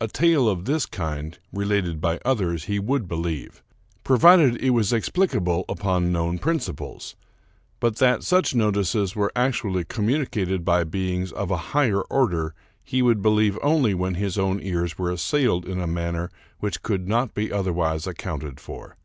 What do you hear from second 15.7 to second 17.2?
a manner which could